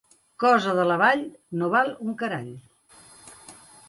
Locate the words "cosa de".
0.43-0.85